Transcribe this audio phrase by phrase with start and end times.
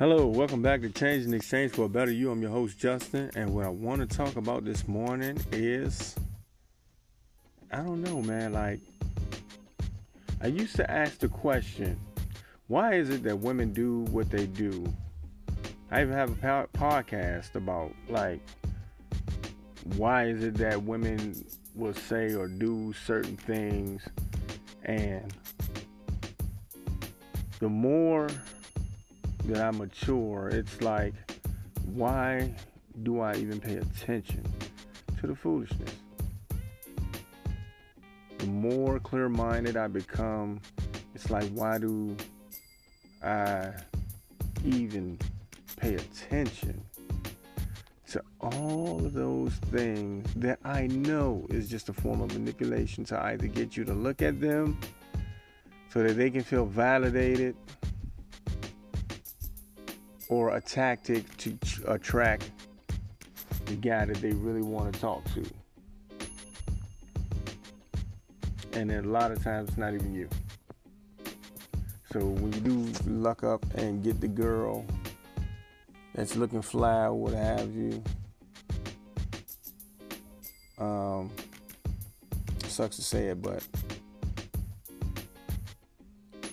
[0.00, 2.30] Hello, welcome back to Change and Exchange for a Better You.
[2.30, 6.16] I'm your host, Justin, and what I want to talk about this morning is
[7.70, 8.54] I don't know, man.
[8.54, 8.80] Like,
[10.40, 12.00] I used to ask the question
[12.68, 14.90] why is it that women do what they do?
[15.90, 18.40] I even have a podcast about, like,
[19.96, 21.44] why is it that women
[21.74, 24.08] will say or do certain things,
[24.82, 25.30] and
[27.58, 28.30] the more
[29.50, 31.14] that I mature, it's like,
[31.86, 32.54] why
[33.02, 34.44] do I even pay attention
[35.20, 35.92] to the foolishness?
[38.38, 40.60] The more clear minded I become,
[41.14, 42.16] it's like, why do
[43.22, 43.72] I
[44.64, 45.18] even
[45.76, 46.80] pay attention
[48.10, 53.20] to all of those things that I know is just a form of manipulation to
[53.24, 54.78] either get you to look at them
[55.92, 57.56] so that they can feel validated
[60.30, 62.50] or a tactic to attract
[63.66, 65.44] the guy that they really want to talk to.
[68.72, 70.28] And then a lot of times it's not even you.
[72.12, 74.86] So when you do luck up and get the girl
[76.14, 78.02] that's looking fly or what have you,
[80.78, 81.30] um,
[82.66, 83.66] sucks to say it, but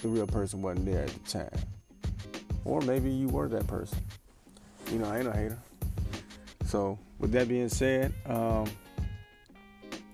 [0.00, 1.77] the real person wasn't there at the time.
[2.68, 3.98] Or maybe you were that person.
[4.92, 5.58] You know, I ain't a hater.
[6.66, 8.66] So, with that being said, um,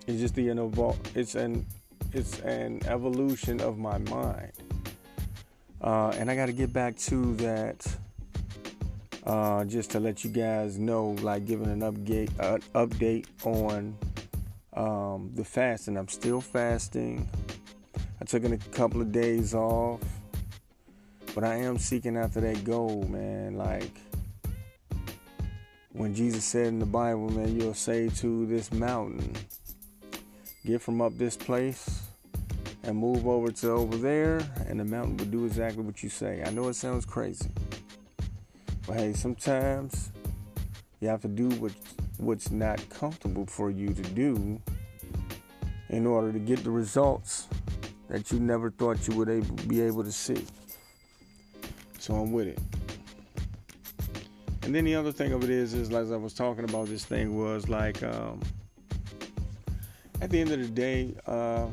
[0.07, 1.67] it's just the evol- it's an
[2.13, 4.53] it's an evolution of my mind.
[5.81, 7.87] Uh, and I got to get back to that
[9.27, 13.97] uh, just to let you guys know, like giving an update, uh, update on
[14.75, 15.97] um, the fasting.
[15.97, 17.29] I'm still fasting.
[18.21, 20.01] I took a couple of days off.
[21.35, 23.57] But I am seeking after that goal, man.
[23.57, 23.91] Like
[25.93, 29.35] when Jesus said in the Bible, man, you'll say to this mountain,
[30.65, 32.03] get from up this place
[32.85, 36.43] and move over to over there, and the mountain will do exactly what you say.
[36.47, 37.51] I know it sounds crazy.
[38.87, 40.13] But hey, sometimes
[41.01, 41.73] you have to do what
[42.19, 44.61] what's not comfortable for you to do
[45.89, 47.49] in order to get the results
[48.09, 50.45] that you never thought you would able, be able to see.
[52.05, 52.59] So I'm with it.
[54.63, 57.03] And then the other thing of it is, is as I was talking about this
[57.03, 58.43] thing was like, um,
[60.21, 61.67] at the end of the day, uh,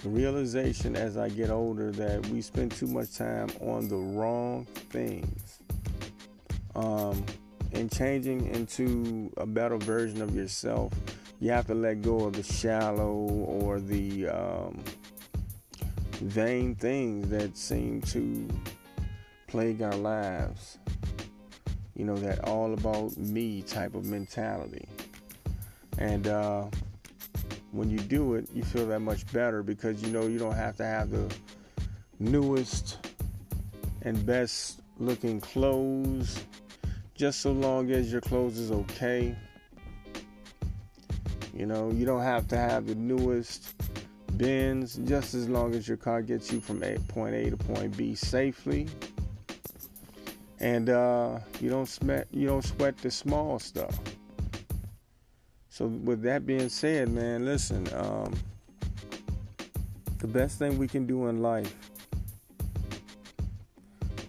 [0.00, 4.66] the realization as I get older that we spend too much time on the wrong
[4.90, 5.60] things.
[6.74, 7.24] Um,
[7.72, 10.92] and changing into a better version of yourself,
[11.40, 14.84] you have to let go of the shallow or the um,
[16.20, 18.48] vain things that seem to
[19.46, 20.78] plague our lives.
[21.94, 24.88] You know, that all about me type of mentality.
[25.98, 26.66] And uh,
[27.72, 30.76] when you do it, you feel that much better because you know you don't have
[30.76, 31.34] to have the
[32.20, 32.98] newest
[34.02, 36.44] and best looking clothes
[37.14, 39.34] just so long as your clothes is okay.
[41.52, 43.74] You know, you don't have to have the newest
[44.32, 48.14] Benz just as long as your car gets you from point A to point B
[48.14, 48.86] safely.
[50.60, 53.98] And uh, you don't sweat you don't sweat the small stuff.
[55.68, 58.34] So with that being said, man, listen, um,
[60.18, 61.74] the best thing we can do in life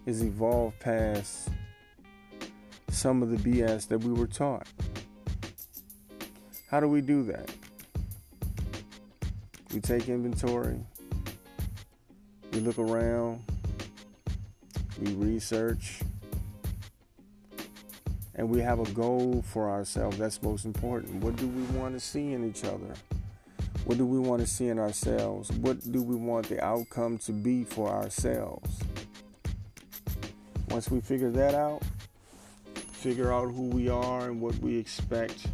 [0.05, 1.49] is evolve past
[2.89, 4.67] some of the BS that we were taught.
[6.69, 7.49] How do we do that?
[9.73, 10.79] We take inventory.
[12.53, 13.43] We look around.
[14.99, 15.99] We research.
[18.33, 20.17] And we have a goal for ourselves.
[20.17, 21.23] That's most important.
[21.23, 22.93] What do we want to see in each other?
[23.85, 25.51] What do we want to see in ourselves?
[25.51, 28.79] What do we want the outcome to be for ourselves?
[30.69, 31.83] Once we figure that out,
[32.91, 35.47] figure out who we are and what we expect,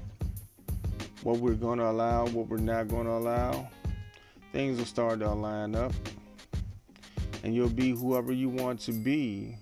[1.24, 3.68] what we're going to allow, what we're not going to allow,
[4.56, 5.92] things will start to line up
[7.44, 9.54] and you'll be whoever you want to be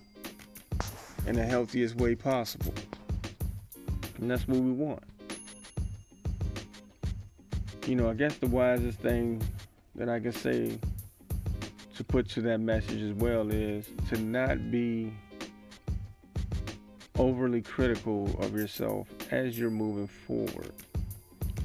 [1.26, 2.72] in the healthiest way possible.
[4.18, 5.02] And that's what we want.
[7.88, 9.42] You know, I guess the wisest thing
[9.96, 10.78] that I can say
[11.96, 15.12] to put to that message as well is to not be
[17.18, 20.72] overly critical of yourself as you're moving forward.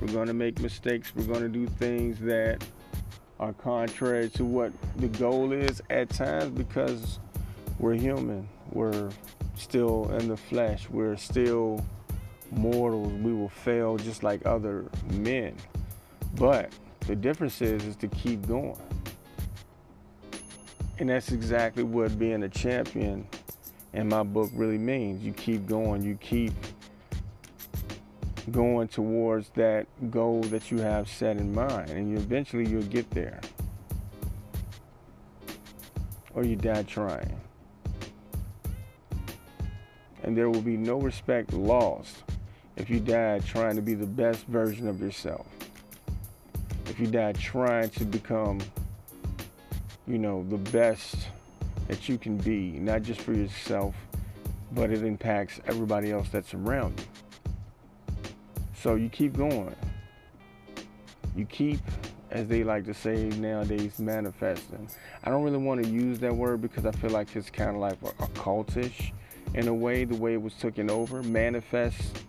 [0.01, 1.13] We're going to make mistakes.
[1.15, 2.65] We're going to do things that
[3.39, 7.19] are contrary to what the goal is at times because
[7.79, 8.47] we're human.
[8.71, 9.09] We're
[9.55, 10.89] still in the flesh.
[10.89, 11.83] We're still
[12.51, 13.13] mortals.
[13.13, 15.55] We will fail just like other men.
[16.35, 16.71] But
[17.07, 18.77] the difference is is to keep going.
[20.99, 23.25] And that's exactly what being a champion
[23.93, 25.23] in my book really means.
[25.23, 26.53] You keep going, you keep
[28.51, 33.09] going towards that goal that you have set in mind, and you eventually you'll get
[33.11, 33.39] there.
[36.33, 37.39] Or you die trying.
[40.23, 42.23] And there will be no respect lost
[42.75, 45.47] if you die trying to be the best version of yourself.
[46.85, 48.59] If you die trying to become,
[50.07, 51.15] you know, the best
[51.87, 53.95] that you can be, not just for yourself,
[54.71, 57.05] but it impacts everybody else that's around you.
[58.81, 59.75] So you keep going.
[61.35, 61.81] You keep,
[62.31, 64.89] as they like to say nowadays, manifesting.
[65.23, 67.77] I don't really want to use that word because I feel like it's kind of
[67.77, 68.89] like a
[69.53, 71.21] in a way, the way it was taken over.
[71.23, 72.23] Manifest,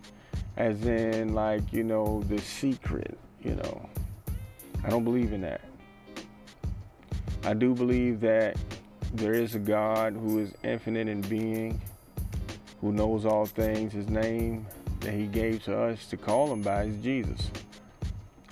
[0.57, 3.89] as in, like, you know, the secret, you know.
[4.85, 5.61] I don't believe in that.
[7.45, 8.57] I do believe that
[9.15, 11.81] there is a God who is infinite in being,
[12.81, 13.93] who knows all things.
[13.93, 14.67] His name
[15.01, 17.51] that he gave to us to call him by is Jesus.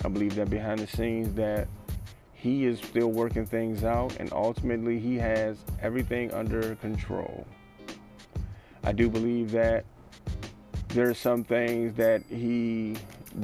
[0.03, 1.67] I believe that behind the scenes that
[2.33, 7.45] he is still working things out and ultimately he has everything under control.
[8.83, 9.85] I do believe that
[10.89, 12.95] there are some things that he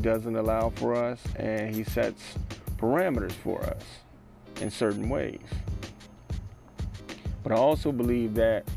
[0.02, 2.36] doesn't allow for us and he sets
[2.78, 3.84] parameters for us
[4.62, 5.42] in certain ways.
[7.44, 8.68] But I also believe that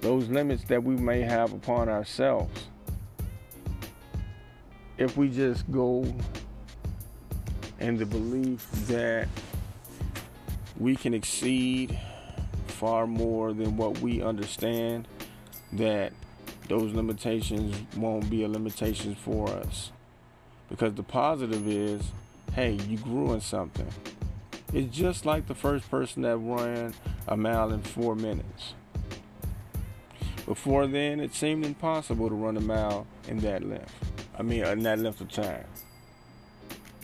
[0.00, 2.68] those limits that we may have upon ourselves,
[4.98, 6.04] if we just go
[7.80, 9.28] in the belief that
[10.78, 11.98] we can exceed
[12.66, 15.08] far more than what we understand,
[15.72, 16.12] that
[16.68, 19.92] those limitations won't be a limitation for us.
[20.68, 22.02] Because the positive is,
[22.52, 23.88] hey, you grew in something.
[24.72, 26.92] It's just like the first person that ran
[27.28, 28.74] a mile in four minutes.
[30.44, 34.15] Before then, it seemed impossible to run a mile in that length.
[34.38, 35.64] I mean, uh, in that length of time.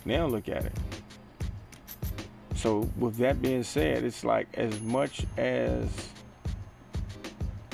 [0.04, 0.76] Now look at it.
[2.56, 5.88] So, with that being said, it's like as much as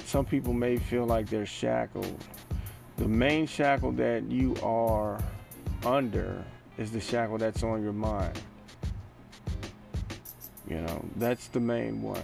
[0.05, 2.25] some people may feel like they're shackled,
[2.97, 5.23] the main shackle that you are
[5.85, 6.43] under
[6.79, 8.41] is the shackle that's on your mind.
[10.69, 12.23] You know, that's the main one.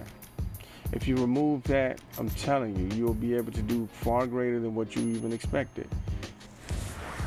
[0.92, 4.74] If you remove that, I'm telling you, you'll be able to do far greater than
[4.74, 5.88] what you even expected.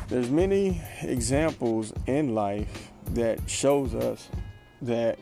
[0.08, 4.30] There's many examples in life that shows us
[4.80, 5.18] that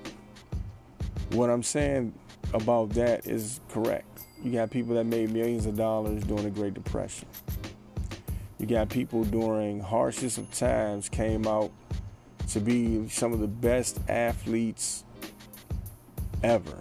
[1.32, 2.12] what I'm saying
[2.54, 4.20] about that is correct.
[4.40, 7.26] You got people that made millions of dollars during the Great Depression.
[8.58, 11.72] You got people during harshest of times came out
[12.50, 15.02] to be some of the best athletes
[16.44, 16.78] ever.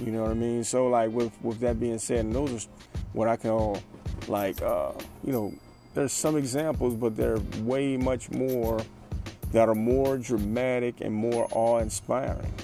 [0.00, 0.64] You know what I mean?
[0.64, 2.68] So like with with that being said, and those are
[3.12, 3.80] what I call
[4.26, 4.92] like uh,
[5.24, 5.54] you know,
[5.98, 8.80] there's some examples, but they're way much more
[9.50, 12.54] that are more dramatic and more awe-inspiring.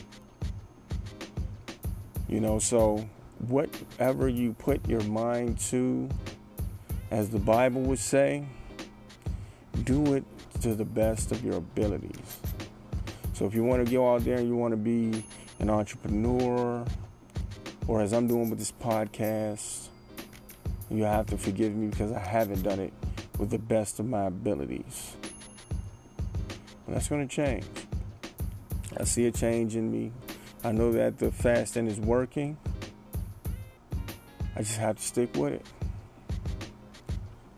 [2.28, 3.04] You know, so
[3.48, 6.08] whatever you put your mind to,
[7.10, 8.46] as the Bible would say,
[9.82, 10.22] do it
[10.60, 12.38] to the best of your abilities.
[13.32, 15.24] So if you want to go out there and you want to be
[15.58, 16.84] an entrepreneur,
[17.88, 19.88] or as I'm doing with this podcast,
[20.88, 22.92] you have to forgive me because I haven't done it
[23.38, 25.16] with the best of my abilities.
[26.86, 27.64] And that's going to change.
[28.96, 30.12] I see a change in me.
[30.62, 32.56] I know that the fasting is working.
[34.56, 35.66] I just have to stick with it.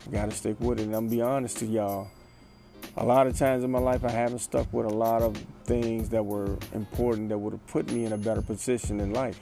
[0.06, 0.84] I got to stick with it.
[0.84, 2.08] And I'm be honest to y'all.
[2.96, 6.08] A lot of times in my life, I haven't stuck with a lot of things
[6.08, 9.38] that were important that would have put me in a better position in life.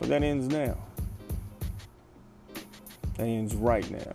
[0.00, 0.76] But that ends now.
[3.16, 4.12] That ends right now.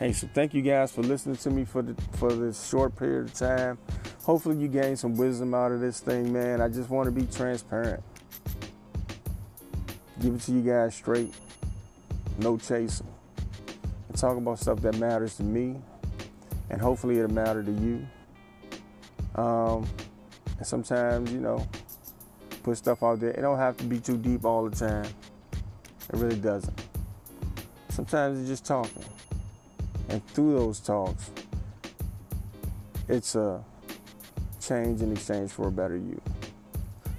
[0.00, 3.26] Hey, so thank you guys for listening to me for the, for this short period
[3.26, 3.76] of time.
[4.22, 6.62] Hopefully you gain some wisdom out of this thing, man.
[6.62, 8.02] I just want to be transparent.
[10.22, 11.34] Give it to you guys straight.
[12.38, 13.08] No chasing.
[14.08, 15.76] And talk about stuff that matters to me.
[16.70, 18.06] And hopefully it'll matter to you.
[19.34, 19.86] Um,
[20.56, 21.68] and sometimes, you know,
[22.62, 23.32] put stuff out there.
[23.32, 25.12] It don't have to be too deep all the time.
[25.52, 26.86] It really doesn't.
[27.90, 29.04] Sometimes it's just talking.
[30.10, 31.30] And through those talks,
[33.08, 33.64] it's a
[34.60, 36.20] change in exchange for a better you.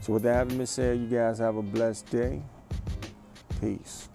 [0.02, 2.42] So with that having been said, you guys have a blessed day.
[3.60, 4.10] Peace.